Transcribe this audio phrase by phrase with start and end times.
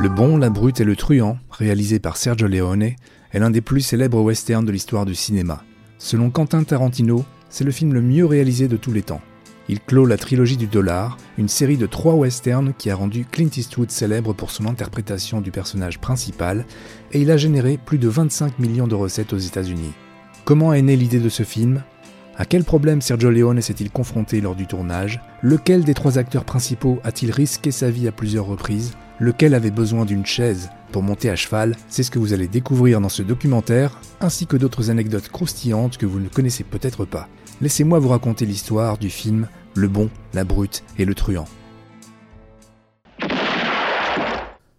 [0.00, 3.82] Le Bon, la Brute et le Truand, réalisé par Sergio Leone, est l'un des plus
[3.82, 5.62] célèbres westerns de l'histoire du cinéma.
[5.98, 9.20] Selon Quentin Tarantino, c'est le film le mieux réalisé de tous les temps.
[9.68, 13.50] Il clôt la trilogie du dollar, une série de trois westerns qui a rendu Clint
[13.54, 16.64] Eastwood célèbre pour son interprétation du personnage principal,
[17.12, 19.92] et il a généré plus de 25 millions de recettes aux États-Unis.
[20.46, 21.82] Comment est née l'idée de ce film?
[22.38, 25.20] À quel problème Sergio Leone s'est-il confronté lors du tournage?
[25.42, 28.94] Lequel des trois acteurs principaux a-t-il risqué sa vie à plusieurs reprises?
[29.20, 33.02] Lequel avait besoin d'une chaise pour monter à cheval C'est ce que vous allez découvrir
[33.02, 37.28] dans ce documentaire, ainsi que d'autres anecdotes croustillantes que vous ne connaissez peut-être pas.
[37.60, 41.46] Laissez-moi vous raconter l'histoire du film le bon, la brute et le truand.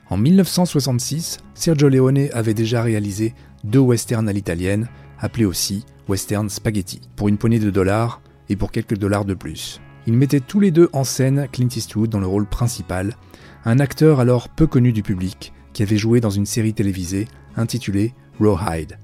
[0.09, 6.99] En 1966, Sergio Leone avait déjà réalisé deux westerns à l'italienne, appelés aussi western spaghetti,
[7.16, 9.80] pour une poignée de dollars et pour quelques dollars de plus.
[10.08, 13.16] Ils mettaient tous les deux en scène Clint Eastwood dans le rôle principal,
[13.65, 18.13] un acteur alors peu connu du public qui avait joué dans une série télévisée intitulée
[18.40, 18.98] Rawhide.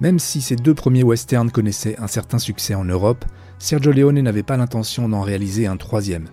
[0.00, 3.24] Même si ces deux premiers westerns connaissaient un certain succès en Europe,
[3.58, 6.28] Sergio Leone n'avait pas l'intention d'en réaliser un troisième.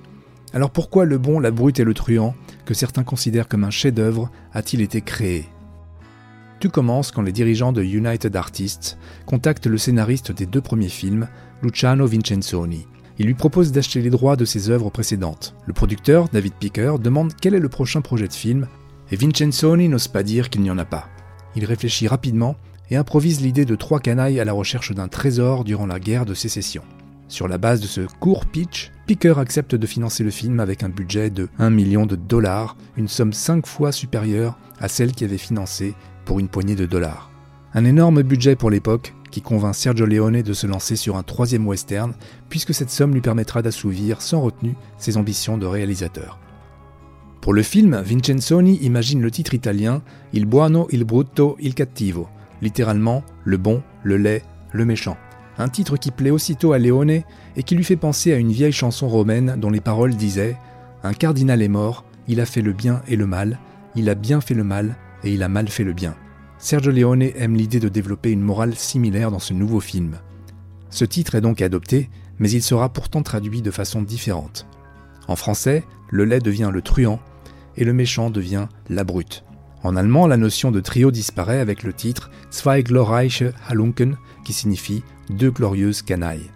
[0.53, 4.29] Alors pourquoi Le Bon, la Brute et le Truand, que certains considèrent comme un chef-d'œuvre,
[4.53, 5.47] a-t-il été créé?
[6.59, 11.27] Tout commence quand les dirigeants de United Artists contactent le scénariste des deux premiers films,
[11.63, 12.85] Luciano Vincenzoni.
[13.21, 15.53] Il lui propose d'acheter les droits de ses œuvres précédentes.
[15.67, 18.67] Le producteur, David Picker, demande quel est le prochain projet de film,
[19.11, 21.07] et Vincenzoni n'ose pas dire qu'il n'y en a pas.
[21.55, 22.55] Il réfléchit rapidement
[22.89, 26.33] et improvise l'idée de trois canailles à la recherche d'un trésor durant la guerre de
[26.33, 26.81] sécession.
[27.27, 30.89] Sur la base de ce court pitch, Picker accepte de financer le film avec un
[30.89, 35.37] budget de 1 million de dollars, une somme 5 fois supérieure à celle qui avait
[35.37, 35.93] financé
[36.25, 37.29] pour une poignée de dollars.
[37.75, 41.67] Un énorme budget pour l'époque qui convainc Sergio Leone de se lancer sur un troisième
[41.67, 42.13] western,
[42.49, 46.39] puisque cette somme lui permettra d'assouvir sans retenue ses ambitions de réalisateur.
[47.41, 52.27] Pour le film, Vincenzoni imagine le titre italien Il buono, il brutto, il cattivo,
[52.61, 55.17] littéralement le bon, le laid, le méchant
[55.61, 57.21] un titre qui plaît aussitôt à Léone
[57.55, 60.57] et qui lui fait penser à une vieille chanson romaine dont les paroles disaient
[61.03, 63.59] Un cardinal est mort, il a fait le bien et le mal,
[63.95, 66.15] il a bien fait le mal et il a mal fait le bien.
[66.61, 70.19] Sergio Leone aime l'idée de développer une morale similaire dans ce nouveau film.
[70.91, 72.07] Ce titre est donc adopté,
[72.37, 74.67] mais il sera pourtant traduit de façon différente.
[75.27, 77.19] En français, le lait devient le truand
[77.77, 79.43] et le méchant devient la brute.
[79.81, 85.01] En allemand, la notion de trio disparaît avec le titre Zwei glorreiche Halunken, qui signifie
[85.31, 86.51] deux glorieuses canailles.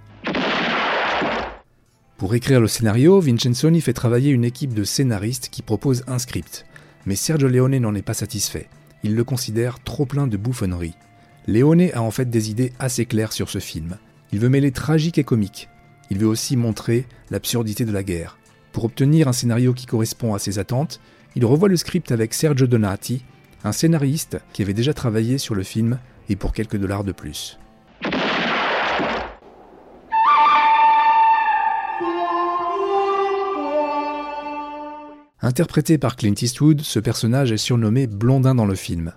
[2.18, 6.68] Pour écrire le scénario, Vincenzoni fait travailler une équipe de scénaristes qui propose un script.
[7.08, 8.70] Mais Sergio Leone n'en est pas satisfait.
[9.06, 10.98] Il le considère trop plein de bouffonneries.
[11.46, 14.00] Leone a en fait des idées assez claires sur ce film.
[14.32, 15.70] Il veut mêler tragique et comique.
[16.10, 18.40] Il veut aussi montrer l'absurdité de la guerre.
[18.72, 21.02] Pour obtenir un scénario qui correspond à ses attentes,
[21.36, 23.24] il revoit le script avec Sergio Donati,
[23.64, 27.60] un scénariste qui avait déjà travaillé sur le film et pour quelques dollars de plus.
[35.46, 39.14] Interprété par Clint Eastwood, ce personnage est surnommé Blondin dans le film.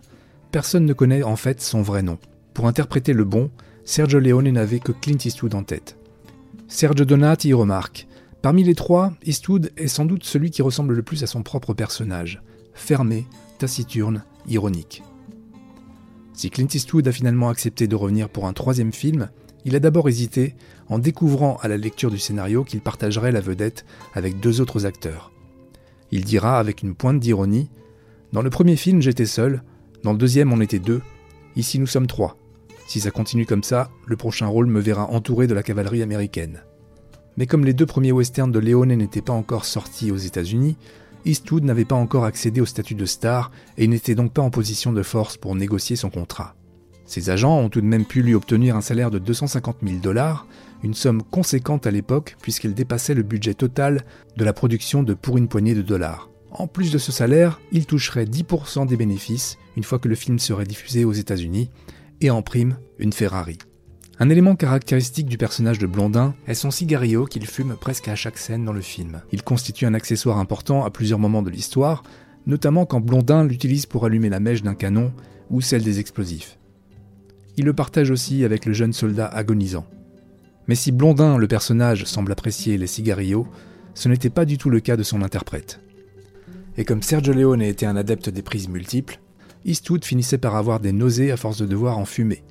[0.53, 2.19] Personne ne connaît en fait son vrai nom.
[2.53, 3.51] Pour interpréter le bon,
[3.87, 5.97] Sergio Leone n'avait que Clint Eastwood en tête.
[6.69, 8.07] Sergio Donati y remarque
[8.43, 11.73] Parmi les trois, Eastwood est sans doute celui qui ressemble le plus à son propre
[11.73, 12.43] personnage,
[12.75, 15.03] fermé, taciturne, ironique.
[16.35, 19.31] Si Clint Eastwood a finalement accepté de revenir pour un troisième film,
[19.65, 20.57] il a d'abord hésité
[20.91, 25.33] en découvrant à la lecture du scénario qu'il partagerait la vedette avec deux autres acteurs.
[26.11, 27.71] Il dira avec une pointe d'ironie
[28.33, 29.63] Dans le premier film, j'étais seul,
[30.03, 31.03] dans le deuxième, on était deux,
[31.57, 32.37] ici nous sommes trois.
[32.87, 36.63] Si ça continue comme ça, le prochain rôle me verra entouré de la cavalerie américaine.
[37.37, 40.77] Mais comme les deux premiers westerns de Leone n'étaient pas encore sortis aux États-Unis,
[41.25, 44.93] Eastwood n'avait pas encore accédé au statut de star et n'était donc pas en position
[44.93, 46.55] de force pour négocier son contrat.
[47.09, 50.47] Ses agents ont tout de même pu lui obtenir un salaire de 250 000 dollars,
[50.85, 54.05] une somme conséquente à l'époque puisqu'elle dépassait le budget total
[54.37, 56.29] de la production de Pour une poignée de dollars.
[56.51, 60.39] En plus de ce salaire, il toucherait 10% des bénéfices une fois que le film
[60.39, 61.71] serait diffusé aux États-Unis,
[62.21, 63.57] et en prime, une Ferrari.
[64.19, 68.37] Un élément caractéristique du personnage de Blondin est son cigario qu'il fume presque à chaque
[68.37, 69.23] scène dans le film.
[69.33, 72.03] Il constitue un accessoire important à plusieurs moments de l'histoire,
[72.47, 75.13] notamment quand Blondin l'utilise pour allumer la mèche d'un canon
[75.49, 76.58] ou celle des explosifs.
[77.59, 79.85] Il le partage aussi avec le jeune soldat agonisant.
[80.69, 83.49] Mais si Blondin, le personnage, semble apprécier les cigarios,
[83.95, 85.81] ce n'était pas du tout le cas de son interprète.
[86.77, 89.19] Et comme Sergio Leone était un adepte des prises multiples,
[89.65, 92.45] Eastwood finissait par avoir des nausées à force de devoir en fumer.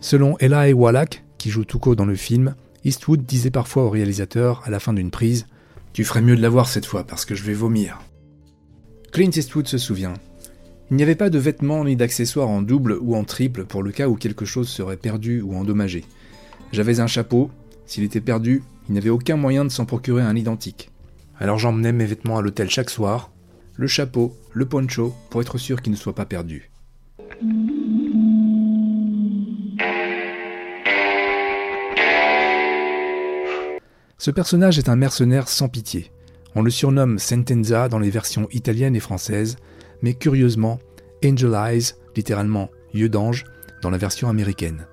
[0.00, 4.70] Selon Eli Wallach, qui joue Tuco dans le film, Eastwood disait parfois au réalisateur, à
[4.70, 5.46] la fin d'une prise,
[5.92, 8.00] Tu ferais mieux de la voir cette fois parce que je vais vomir.
[9.12, 10.14] Clint Eastwood se souvient.
[10.90, 13.90] Il n'y avait pas de vêtements ni d'accessoires en double ou en triple pour le
[13.90, 16.04] cas où quelque chose serait perdu ou endommagé.
[16.70, 17.50] J'avais un chapeau,
[17.86, 20.90] s'il était perdu, il n'y avait aucun moyen de s'en procurer un identique.
[21.40, 23.32] Alors j'emmenais mes vêtements à l'hôtel chaque soir,
[23.74, 26.70] le chapeau, le poncho, pour être sûr qu'ils ne soient pas perdus.
[34.18, 36.12] Ce personnage est un mercenaire sans pitié.
[36.54, 39.56] On le surnomme Sentenza dans les versions italiennes et françaises,
[40.02, 40.78] mais curieusement,
[41.24, 43.44] Angel Eyes, littéralement yeux d'ange,
[43.82, 44.86] dans la version américaine.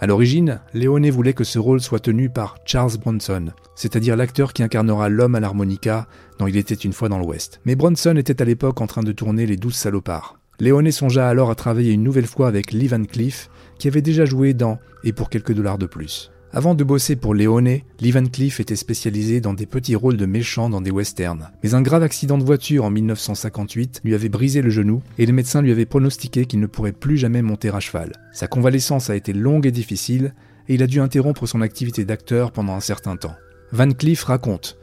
[0.00, 4.62] À l'origine, Leone voulait que ce rôle soit tenu par Charles Bronson, c'est-à-dire l'acteur qui
[4.62, 6.08] incarnera l'homme à l'harmonica
[6.38, 7.60] dans Il était une fois dans l'Ouest.
[7.64, 10.36] Mais Bronson était à l'époque en train de tourner Les Douze Salopards.
[10.60, 13.48] Leone songea alors à travailler une nouvelle fois avec Lee Van Cleef,
[13.78, 16.30] qui avait déjà joué dans Et pour quelques dollars de plus.
[16.56, 20.24] Avant de bosser pour Leone, Lee Van Cleef était spécialisé dans des petits rôles de
[20.24, 21.50] méchants dans des westerns.
[21.64, 25.32] Mais un grave accident de voiture en 1958 lui avait brisé le genou et les
[25.32, 28.12] médecins lui avaient pronostiqué qu'il ne pourrait plus jamais monter à cheval.
[28.32, 30.32] Sa convalescence a été longue et difficile
[30.68, 33.34] et il a dû interrompre son activité d'acteur pendant un certain temps.
[33.72, 34.78] Van Cleef raconte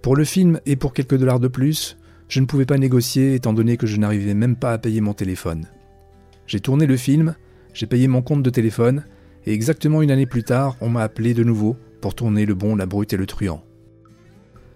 [0.00, 3.52] Pour le film et pour quelques dollars de plus, je ne pouvais pas négocier étant
[3.52, 5.66] donné que je n'arrivais même pas à payer mon téléphone.
[6.46, 7.34] J'ai tourné le film,
[7.74, 9.04] j'ai payé mon compte de téléphone
[9.46, 12.76] et exactement une année plus tard, on m'a appelé de nouveau pour tourner Le Bon,
[12.76, 13.64] la Brute et le Truand.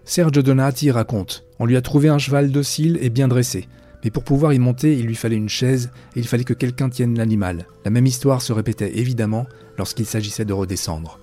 [0.04, 3.68] Sergio Donati raconte On lui a trouvé un cheval docile et bien dressé,
[4.04, 6.90] mais pour pouvoir y monter, il lui fallait une chaise et il fallait que quelqu'un
[6.90, 7.66] tienne l'animal.
[7.84, 9.46] La même histoire se répétait évidemment
[9.78, 11.20] lorsqu'il s'agissait de redescendre.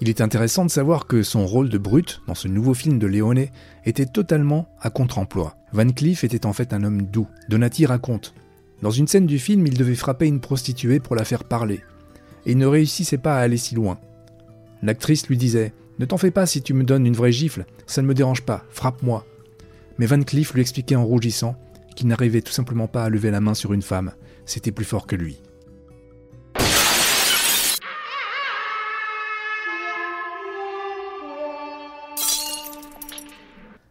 [0.00, 3.06] Il est intéressant de savoir que son rôle de brute dans ce nouveau film de
[3.06, 3.46] Leone
[3.84, 5.56] était totalement à contre-emploi.
[5.72, 7.28] Van Cleef était en fait un homme doux.
[7.48, 8.34] Donati raconte
[8.82, 11.80] Dans une scène du film, il devait frapper une prostituée pour la faire parler
[12.46, 13.98] et ne réussissait pas à aller si loin.
[14.82, 18.02] L'actrice lui disait Ne t'en fais pas si tu me donnes une vraie gifle, ça
[18.02, 19.24] ne me dérange pas, frappe-moi.
[19.98, 21.56] Mais Van Cleef lui expliquait en rougissant
[21.96, 24.12] qu'il n'arrivait tout simplement pas à lever la main sur une femme,
[24.46, 25.40] c'était plus fort que lui.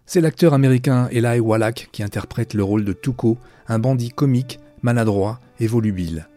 [0.05, 5.39] C'est l'acteur américain Eli Wallach qui interprète le rôle de Tuco, un bandit comique, maladroit
[5.59, 6.27] et volubile.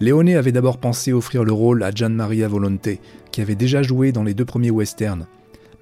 [0.00, 2.88] Leone avait d'abord pensé offrir le rôle à Gian Maria Volonte,
[3.30, 5.26] qui avait déjà joué dans les deux premiers westerns,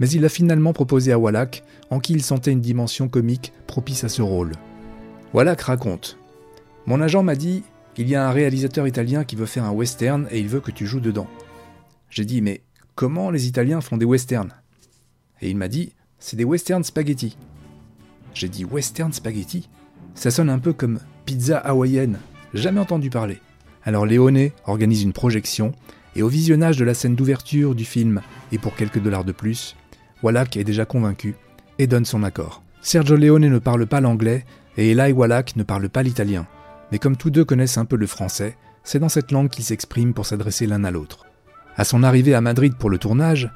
[0.00, 4.04] mais il l'a finalement proposé à Wallach, en qui il sentait une dimension comique propice
[4.04, 4.52] à ce rôle.
[5.34, 6.18] Wallach raconte
[6.86, 7.62] Mon agent m'a dit
[7.96, 10.70] Il y a un réalisateur italien qui veut faire un western et il veut que
[10.70, 11.28] tu joues dedans.
[12.08, 12.62] J'ai dit Mais
[12.94, 14.54] comment les Italiens font des westerns?
[15.42, 17.36] Et il m'a dit C'est des westerns spaghetti.
[18.32, 19.68] J'ai dit Western spaghetti?
[20.14, 22.18] Ça sonne un peu comme pizza hawaïenne.
[22.54, 23.40] Jamais entendu parler.
[23.84, 25.72] Alors Léoné organise une projection,
[26.16, 28.20] et au visionnage de la scène d'ouverture du film,
[28.52, 29.76] et pour quelques dollars de plus,
[30.22, 31.34] Wallach est déjà convaincu
[31.78, 32.62] et donne son accord.
[32.82, 34.44] Sergio Leone ne parle pas l'anglais
[34.76, 36.46] et Eli Wallach ne parle pas l'italien.
[36.92, 40.14] Mais comme tous deux connaissent un peu le français, c'est dans cette langue qu'ils s'expriment
[40.14, 41.26] pour s'adresser l'un à l'autre.
[41.76, 43.50] À son arrivée à Madrid pour le tournage,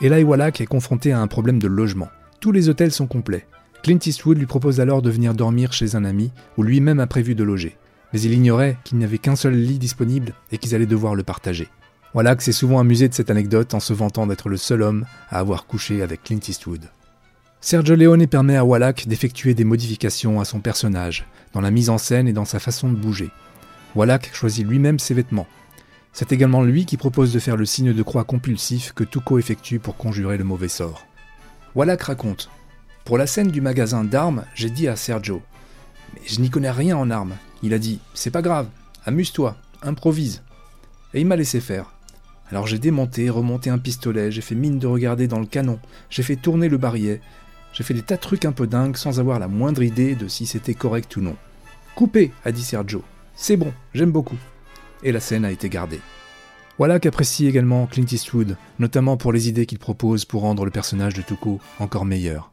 [0.00, 2.08] Eli Wallach est confronté à un problème de logement.
[2.40, 3.46] Tous les hôtels sont complets.
[3.82, 7.34] Clint Eastwood lui propose alors de venir dormir chez un ami où lui-même a prévu
[7.34, 7.76] de loger
[8.12, 11.22] mais il ignorait qu'il n'y avait qu'un seul lit disponible et qu'ils allaient devoir le
[11.22, 11.68] partager.
[12.12, 15.38] Wallach s'est souvent amusé de cette anecdote en se vantant d'être le seul homme à
[15.38, 16.90] avoir couché avec Clint Eastwood.
[17.60, 21.98] Sergio Leone permet à Wallach d'effectuer des modifications à son personnage, dans la mise en
[21.98, 23.30] scène et dans sa façon de bouger.
[23.94, 25.46] Wallach choisit lui-même ses vêtements.
[26.12, 29.78] C'est également lui qui propose de faire le signe de croix compulsif que Tuco effectue
[29.78, 31.06] pour conjurer le mauvais sort.
[31.76, 32.50] Wallach raconte
[33.04, 35.42] Pour la scène du magasin d'armes, j'ai dit à Sergio
[36.14, 38.68] Mais je n'y connais rien en armes, il a dit C'est pas grave,
[39.04, 40.42] amuse-toi, improvise.
[41.14, 41.92] Et il m'a laissé faire.
[42.50, 46.22] Alors j'ai démonté, remonté un pistolet, j'ai fait mine de regarder dans le canon, j'ai
[46.22, 47.20] fait tourner le barillet,
[47.72, 50.26] j'ai fait des tas de trucs un peu dingues sans avoir la moindre idée de
[50.26, 51.36] si c'était correct ou non.
[51.94, 53.04] Coupé, a dit Sergio.
[53.34, 54.38] C'est bon, j'aime beaucoup.
[55.02, 56.00] Et la scène a été gardée.
[56.78, 61.14] Voilà qu'apprécie également Clint Eastwood, notamment pour les idées qu'il propose pour rendre le personnage
[61.14, 62.50] de Tuco encore meilleur.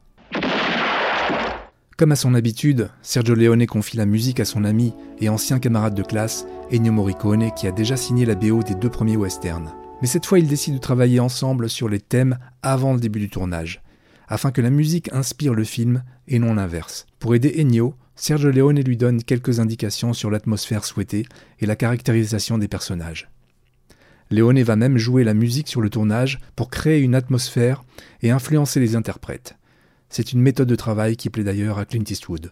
[1.97, 5.95] Comme à son habitude, Sergio Leone confie la musique à son ami et ancien camarade
[5.95, 9.73] de classe, Ennio Morricone, qui a déjà signé la BO des deux premiers westerns.
[9.99, 13.31] Mais cette fois, ils décident de travailler ensemble sur les thèmes avant le début du
[13.31, 13.81] tournage,
[14.27, 17.07] afin que la musique inspire le film et non l'inverse.
[17.17, 21.25] Pour aider Ennio, Sergio Leone lui donne quelques indications sur l'atmosphère souhaitée
[21.61, 23.27] et la caractérisation des personnages.
[24.29, 27.83] Leone va même jouer la musique sur le tournage pour créer une atmosphère
[28.21, 29.55] et influencer les interprètes.
[30.09, 32.51] C'est une méthode de travail qui plaît d'ailleurs à Clint Eastwood.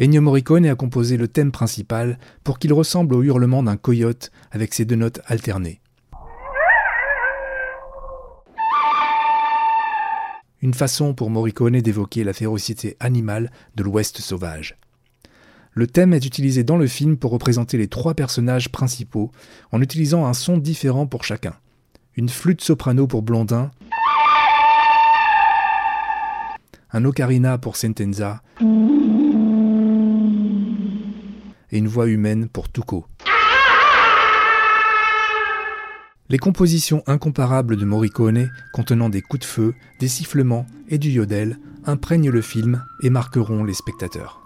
[0.00, 4.74] Ennio Morricone a composé le thème principal pour qu'il ressemble au hurlement d'un coyote avec
[4.74, 5.80] ses deux notes alternées.
[10.60, 14.76] Une façon pour Morricone d'évoquer la férocité animale de l'Ouest sauvage.
[15.72, 19.30] Le thème est utilisé dans le film pour représenter les trois personnages principaux
[19.70, 21.54] en utilisant un son différent pour chacun.
[22.16, 23.70] Une flûte soprano pour Blondin,
[26.92, 28.42] un ocarina pour Sentenza
[31.70, 33.06] et une voix humaine pour Tuco.
[36.30, 41.58] Les compositions incomparables de Morricone, contenant des coups de feu, des sifflements et du yodel,
[41.86, 44.42] imprègnent le film et marqueront les spectateurs.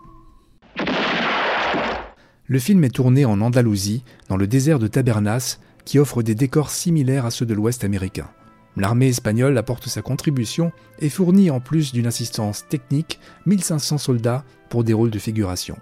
[2.46, 6.70] Le film est tourné en Andalousie, dans le désert de Tabernas, qui offre des décors
[6.70, 8.28] similaires à ceux de l'Ouest américain.
[8.76, 14.82] L'armée espagnole apporte sa contribution et fournit en plus d'une assistance technique 1500 soldats pour
[14.84, 15.76] des rôles de figuration.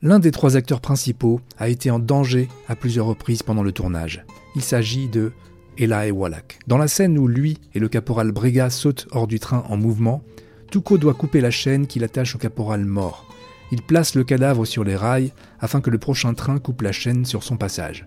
[0.00, 4.24] L'un des trois acteurs principaux a été en danger à plusieurs reprises pendant le tournage.
[4.54, 5.32] Il s'agit de
[5.76, 6.58] Eli Wallach.
[6.66, 10.22] Dans la scène où lui et le caporal Brega sautent hors du train en mouvement,
[10.70, 13.24] Tuco doit couper la chaîne qui l'attache au caporal mort.
[13.72, 17.24] Il place le cadavre sur les rails afin que le prochain train coupe la chaîne
[17.24, 18.06] sur son passage.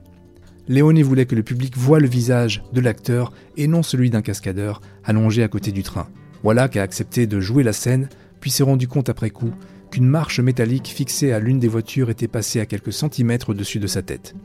[0.68, 4.82] Léoné voulait que le public voie le visage de l'acteur et non celui d'un cascadeur
[5.04, 6.08] allongé à côté du train.
[6.44, 9.52] Wallach a accepté de jouer la scène, puis s'est rendu compte après coup
[9.92, 13.88] qu'une marche métallique fixée à l'une des voitures était passée à quelques centimètres au-dessus de
[13.88, 14.36] sa tête.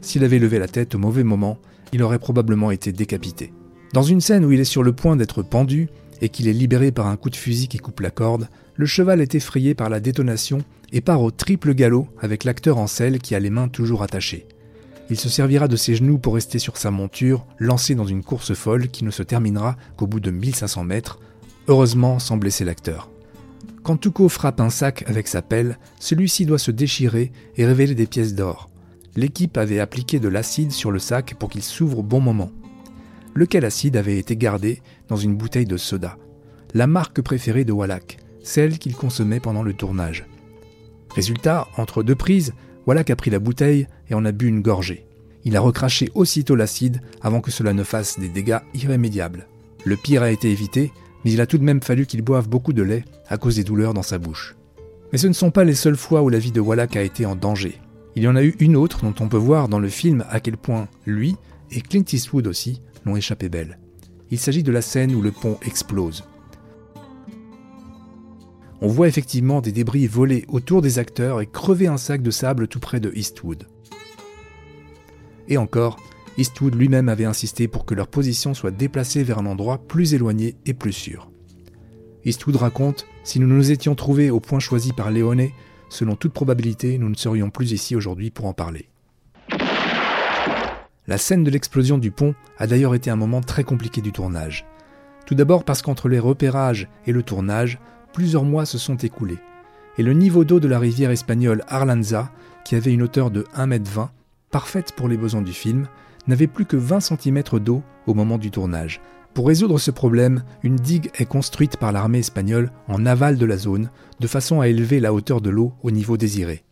[0.00, 1.58] S'il avait levé la tête au mauvais moment,
[1.92, 3.52] il aurait probablement été décapité.
[3.92, 5.88] Dans une scène où il est sur le point d'être pendu
[6.20, 9.20] et qu'il est libéré par un coup de fusil qui coupe la corde, le cheval
[9.20, 10.58] est effrayé par la détonation
[10.92, 14.46] et part au triple galop avec l'acteur en selle qui a les mains toujours attachées.
[15.10, 18.54] Il se servira de ses genoux pour rester sur sa monture, lancé dans une course
[18.54, 21.20] folle qui ne se terminera qu'au bout de 1500 mètres,
[21.68, 23.10] heureusement sans blesser l'acteur.
[23.82, 28.06] Quand Tuco frappe un sac avec sa pelle, celui-ci doit se déchirer et révéler des
[28.06, 28.70] pièces d'or.
[29.14, 32.50] L'équipe avait appliqué de l'acide sur le sac pour qu'il s'ouvre au bon moment.
[33.34, 36.16] Lequel acide avait été gardé dans une bouteille de soda,
[36.72, 40.26] la marque préférée de Wallach, celle qu'il consommait pendant le tournage.
[41.14, 42.54] Résultat, entre deux prises,
[42.86, 45.06] Wallach a pris la bouteille et en a bu une gorgée.
[45.44, 49.46] Il a recraché aussitôt l'acide avant que cela ne fasse des dégâts irrémédiables.
[49.84, 50.92] Le pire a été évité,
[51.24, 53.64] mais il a tout de même fallu qu'il boive beaucoup de lait à cause des
[53.64, 54.56] douleurs dans sa bouche.
[55.12, 57.26] Mais ce ne sont pas les seules fois où la vie de Wallach a été
[57.26, 57.78] en danger.
[58.16, 60.40] Il y en a eu une autre dont on peut voir dans le film à
[60.40, 61.36] quel point lui,
[61.70, 63.78] et Clint Eastwood aussi, l'ont échappé belle.
[64.30, 66.24] Il s'agit de la scène où le pont explose.
[68.84, 72.68] On voit effectivement des débris voler autour des acteurs et crever un sac de sable
[72.68, 73.66] tout près de Eastwood.
[75.48, 75.98] Et encore,
[76.36, 80.56] Eastwood lui-même avait insisté pour que leur position soit déplacée vers un endroit plus éloigné
[80.66, 81.30] et plus sûr.
[82.26, 85.54] Eastwood raconte Si nous nous étions trouvés au point choisi par Léoné,
[85.88, 88.90] selon toute probabilité, nous ne serions plus ici aujourd'hui pour en parler.
[91.06, 94.66] La scène de l'explosion du pont a d'ailleurs été un moment très compliqué du tournage.
[95.24, 97.78] Tout d'abord parce qu'entre les repérages et le tournage,
[98.14, 99.40] plusieurs mois se sont écoulés,
[99.98, 102.30] et le niveau d'eau de la rivière espagnole Arlanza,
[102.64, 104.08] qui avait une hauteur de 1m20,
[104.50, 105.86] parfaite pour les besoins du film,
[106.26, 109.00] n'avait plus que 20 cm d'eau au moment du tournage.
[109.34, 113.56] Pour résoudre ce problème, une digue est construite par l'armée espagnole en aval de la
[113.56, 113.90] zone,
[114.20, 116.62] de façon à élever la hauteur de l'eau au niveau désiré.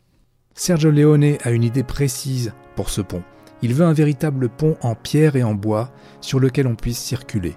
[0.54, 3.24] Sergio Leone a une idée précise pour ce pont.
[3.62, 7.56] Il veut un véritable pont en pierre et en bois sur lequel on puisse circuler.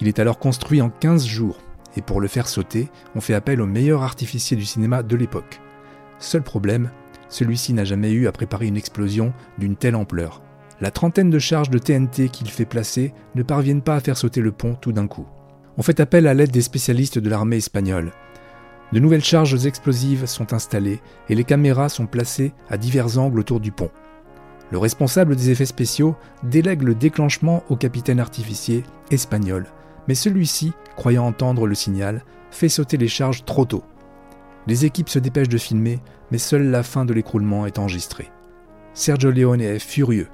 [0.00, 1.58] Il est alors construit en 15 jours,
[1.98, 5.60] et pour le faire sauter, on fait appel au meilleur artificier du cinéma de l'époque.
[6.18, 6.90] Seul problème,
[7.28, 10.40] celui-ci n'a jamais eu à préparer une explosion d'une telle ampleur
[10.80, 14.40] la trentaine de charges de TNT qu'il fait placer ne parviennent pas à faire sauter
[14.40, 15.26] le pont tout d'un coup.
[15.76, 18.12] On fait appel à l'aide des spécialistes de l'armée espagnole.
[18.92, 23.60] De nouvelles charges explosives sont installées et les caméras sont placées à divers angles autour
[23.60, 23.90] du pont.
[24.70, 29.66] Le responsable des effets spéciaux délègue le déclenchement au capitaine artificier espagnol,
[30.08, 33.84] mais celui-ci, croyant entendre le signal, fait sauter les charges trop tôt.
[34.66, 36.00] Les équipes se dépêchent de filmer,
[36.30, 38.30] mais seule la fin de l'écroulement est enregistrée.
[38.94, 40.28] Sergio Leone est furieux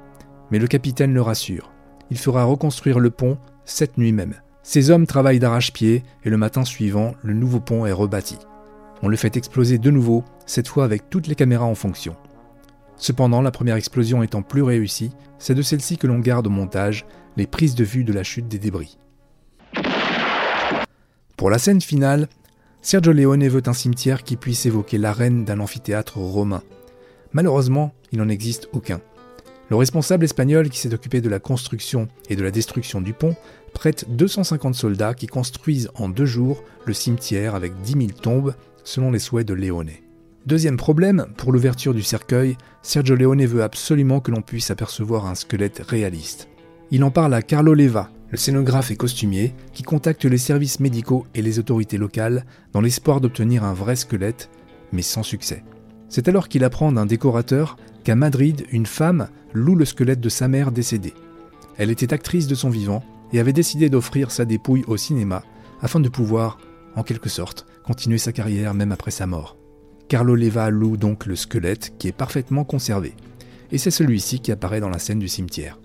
[0.51, 1.73] mais le capitaine le rassure.
[2.11, 4.35] Il fera reconstruire le pont cette nuit même.
[4.63, 8.39] Ses hommes travaillent d'arrache-pied et le matin suivant, le nouveau pont est rebâti.
[9.03, 12.17] On le fait exploser de nouveau, cette fois avec toutes les caméras en fonction.
[12.97, 17.05] Cependant, la première explosion étant plus réussie, c'est de celle-ci que l'on garde au montage
[17.37, 18.97] les prises de vue de la chute des débris.
[21.37, 22.29] Pour la scène finale,
[22.81, 26.63] Sergio Leone veut un cimetière qui puisse évoquer l'arène d'un amphithéâtre romain.
[27.33, 29.01] Malheureusement, il n'en existe aucun.
[29.69, 33.35] Le responsable espagnol qui s'est occupé de la construction et de la destruction du pont
[33.73, 39.11] prête 250 soldats qui construisent en deux jours le cimetière avec 10 000 tombes, selon
[39.11, 39.91] les souhaits de Leone.
[40.47, 45.35] Deuxième problème, pour l'ouverture du cercueil, Sergio Leone veut absolument que l'on puisse apercevoir un
[45.35, 46.49] squelette réaliste.
[46.91, 51.25] Il en parle à Carlo Leva, le scénographe et costumier, qui contacte les services médicaux
[51.37, 54.51] et les autorités locales dans l'espoir d'obtenir un vrai squelette,
[54.91, 55.63] mais sans succès.
[56.09, 60.49] C'est alors qu'il apprend d'un décorateur qu'à Madrid, une femme loue le squelette de sa
[60.49, 61.15] mère décédée.
[61.77, 65.45] Elle était actrice de son vivant et avait décidé d'offrir sa dépouille au cinéma
[65.81, 66.59] afin de pouvoir,
[66.97, 69.57] en quelque sorte, continuer sa carrière même après sa mort.
[70.09, 73.15] Carlo Leva loue donc le squelette qui est parfaitement conservé.
[73.71, 75.79] Et c'est celui-ci qui apparaît dans la scène du cimetière.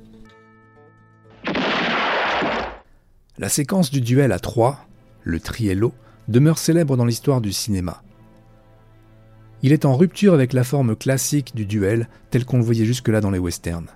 [3.40, 4.86] La séquence du duel à trois,
[5.24, 5.94] le triello,
[6.28, 8.04] demeure célèbre dans l'histoire du cinéma.
[9.64, 13.22] Il est en rupture avec la forme classique du duel tel qu'on le voyait jusque-là
[13.22, 13.88] dans les westerns.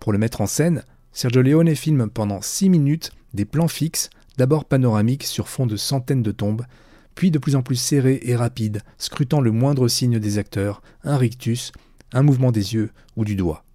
[0.00, 4.66] Pour le mettre en scène, Sergio Leone filme pendant 6 minutes des plans fixes, d'abord
[4.66, 6.66] panoramiques sur fond de centaines de tombes,
[7.14, 11.16] puis de plus en plus serrés et rapides, scrutant le moindre signe des acteurs, un
[11.16, 11.72] rictus,
[12.12, 13.65] un mouvement des yeux ou du doigt.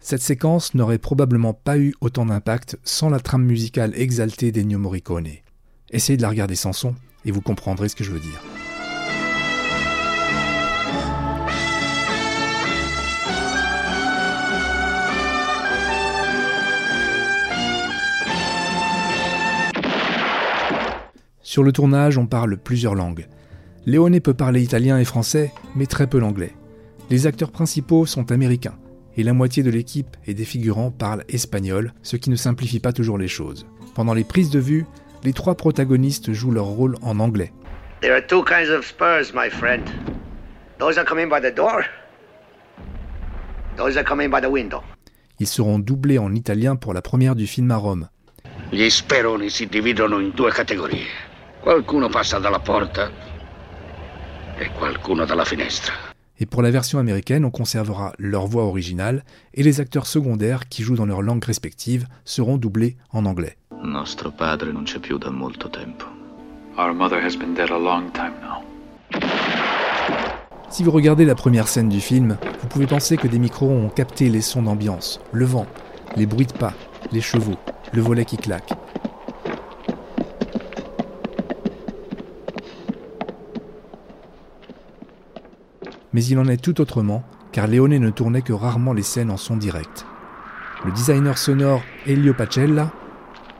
[0.00, 5.28] Cette séquence n'aurait probablement pas eu autant d'impact sans la trame musicale exaltée d'Ennio Morricone.
[5.90, 8.42] Essayez de la regarder sans son et vous comprendrez ce que je veux dire.
[21.42, 23.28] Sur le tournage, on parle plusieurs langues.
[23.86, 26.54] Léoné peut parler italien et français, mais très peu l'anglais.
[27.08, 28.76] Les acteurs principaux sont américains
[29.16, 32.92] et la moitié de l'équipe et des figurants parlent espagnol, ce qui ne simplifie pas
[32.92, 33.66] toujours les choses.
[33.94, 34.84] Pendant les prises de vue,
[35.24, 37.52] les trois protagonistes jouent leur rôle en anglais.
[38.02, 39.82] There are two kinds of spurs, my friend.
[40.78, 41.84] Those are coming by the door.
[43.76, 44.82] Those are coming by the window.
[45.38, 48.08] Ils seront doublés en italien pour la première du film à Rome.
[48.70, 51.06] Gli speroni si dividono in due categorie.
[51.60, 53.10] Qualcuno passa dalla porta
[54.58, 56.05] e qualcuno dalla finestra
[56.38, 59.24] et pour la version américaine, on conservera leur voix originale
[59.54, 63.56] et les acteurs secondaires qui jouent dans leur langue respective seront doublés en anglais.
[63.82, 66.06] Nostro padre non c'è più da molto tempo.
[66.78, 68.62] Our mother has been dead a long time now.
[70.68, 73.88] Si vous regardez la première scène du film, vous pouvez penser que des micros ont
[73.88, 75.66] capté les sons d'ambiance, le vent,
[76.16, 76.74] les bruits de pas,
[77.12, 77.56] les chevaux,
[77.92, 78.72] le volet qui claque.
[86.16, 89.36] Mais il en est tout autrement, car Leone ne tournait que rarement les scènes en
[89.36, 90.06] son direct.
[90.86, 92.90] Le designer sonore Elio Pacella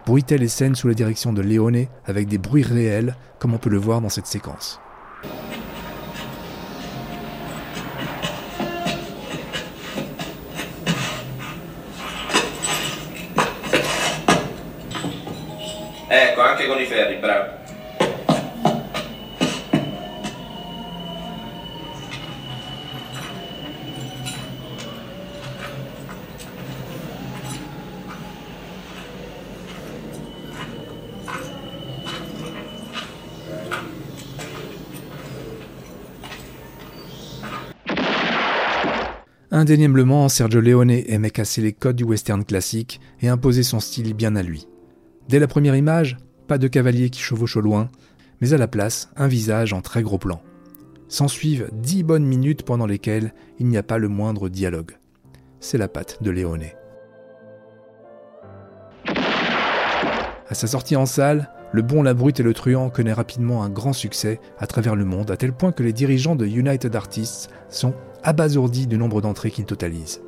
[0.07, 3.69] bruitait les scènes sous la direction de Leone avec des bruits réels, comme on peut
[3.69, 4.81] le voir dans cette séquence.
[39.57, 44.37] Indéniablement, Sergio Leone aimait casser les codes du western classique et imposer son style bien
[44.37, 44.69] à lui.
[45.31, 47.89] Dès la première image, pas de cavalier qui chevauche au loin,
[48.43, 50.43] mais à la place, un visage en très gros plan.
[51.09, 54.99] S'ensuivent dix bonnes minutes pendant lesquelles il n'y a pas le moindre dialogue.
[55.59, 56.67] C'est la patte de Leone.
[59.07, 63.69] À sa sortie en salle, le bon, la brute et le truand connaît rapidement un
[63.69, 67.51] grand succès à travers le monde, à tel point que les dirigeants de United Artists
[67.69, 70.23] sont abasourdi du nombre d'entrées qu'il totalise.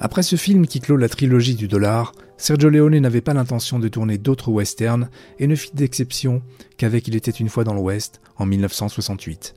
[0.00, 3.88] Après ce film qui clôt la trilogie du dollar, Sergio Leone n'avait pas l'intention de
[3.88, 6.42] tourner d'autres westerns et ne fit d'exception
[6.76, 9.54] qu'avec Il était une fois dans l'Ouest en 1968.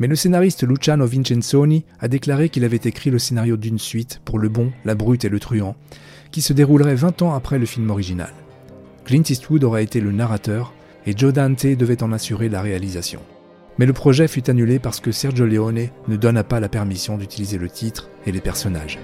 [0.00, 4.38] Mais le scénariste Luciano Vincenzoni a déclaré qu'il avait écrit le scénario d'une suite pour
[4.38, 5.76] Le Bon, la Brute et le Truand,
[6.32, 8.32] qui se déroulerait 20 ans après le film original.
[9.04, 10.72] Clint Eastwood aurait été le narrateur
[11.06, 13.20] et Joe Dante devait en assurer la réalisation.
[13.78, 17.56] Mais le projet fut annulé parce que Sergio Leone ne donna pas la permission d'utiliser
[17.56, 18.98] le titre et les personnages.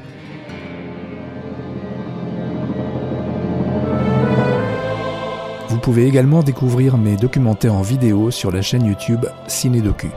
[5.69, 10.09] Vous pouvez également découvrir mes documentaires en vidéo sur la chaîne YouTube Cinédocu.